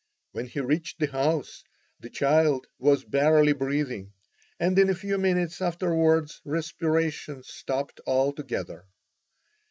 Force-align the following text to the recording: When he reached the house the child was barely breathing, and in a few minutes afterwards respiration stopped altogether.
When 0.31 0.47
he 0.47 0.61
reached 0.61 0.97
the 0.97 1.11
house 1.11 1.63
the 1.99 2.09
child 2.09 2.65
was 2.79 3.03
barely 3.03 3.53
breathing, 3.53 4.13
and 4.59 4.79
in 4.79 4.89
a 4.89 4.95
few 4.95 5.19
minutes 5.19 5.61
afterwards 5.61 6.41
respiration 6.43 7.43
stopped 7.43 8.01
altogether. 8.07 8.87